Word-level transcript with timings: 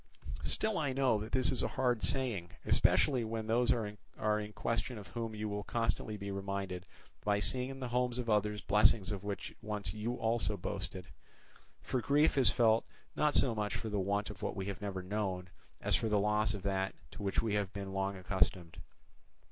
Still 0.43 0.79
I 0.79 0.93
know 0.93 1.19
that 1.19 1.31
this 1.31 1.51
is 1.51 1.61
a 1.61 1.67
hard 1.77 2.01
saying, 2.01 2.49
especially 2.65 3.23
when 3.23 3.45
those 3.45 3.71
are 3.71 3.85
in 3.85 4.53
question 4.53 4.97
of 4.97 5.09
whom 5.09 5.35
you 5.35 5.47
will 5.47 5.61
constantly 5.63 6.17
be 6.17 6.31
reminded 6.31 6.87
by 7.23 7.37
seeing 7.37 7.69
in 7.69 7.79
the 7.79 7.89
homes 7.89 8.17
of 8.17 8.27
others 8.27 8.61
blessings 8.61 9.11
of 9.11 9.23
which 9.23 9.53
once 9.61 9.93
you 9.93 10.15
also 10.15 10.57
boasted: 10.57 11.05
for 11.83 12.01
grief 12.01 12.35
is 12.35 12.49
felt 12.49 12.83
not 13.15 13.35
so 13.35 13.53
much 13.53 13.75
for 13.75 13.89
the 13.89 13.99
want 13.99 14.31
of 14.31 14.41
what 14.41 14.55
we 14.55 14.65
have 14.65 14.81
never 14.81 15.03
known, 15.03 15.49
as 15.79 15.95
for 15.95 16.09
the 16.09 16.17
loss 16.19 16.55
of 16.55 16.63
that 16.63 16.95
to 17.11 17.21
which 17.21 17.43
we 17.43 17.53
have 17.53 17.71
been 17.71 17.93
long 17.93 18.17
accustomed. 18.17 18.79